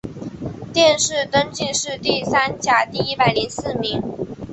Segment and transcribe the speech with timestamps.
[0.73, 4.01] 殿试登进士第三甲第一百零四名。